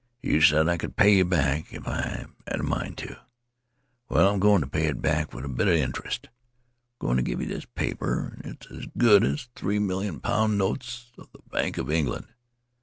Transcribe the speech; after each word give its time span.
You 0.23 0.41
said 0.41 0.67
I 0.67 0.77
could 0.79 0.95
pay 0.95 1.19
it 1.19 1.29
back 1.29 1.71
if 1.71 1.87
I'd 1.87 2.25
a 2.47 2.63
mind 2.63 2.97
to. 2.97 3.21
Well, 4.09 4.29
I'm 4.33 4.39
going 4.39 4.61
to 4.61 4.67
pay 4.67 4.87
it 4.87 4.99
back 4.99 5.31
with 5.31 5.45
a 5.45 5.47
bit 5.47 5.67
of 5.67 5.75
interest. 5.75 6.27
I'm 6.99 7.05
going 7.05 7.17
to 7.17 7.21
give 7.21 7.39
you 7.39 7.45
this 7.45 7.65
paper, 7.75 8.33
and 8.43 8.53
it's 8.53 8.71
as 8.71 8.87
good 8.97 9.23
as 9.23 9.49
three 9.55 9.77
million 9.77 10.19
pound 10.19 10.57
notes 10.57 11.11
of 11.19 11.31
the 11.33 11.43
Bank 11.51 11.77
of 11.77 11.91
England.' 11.91 12.25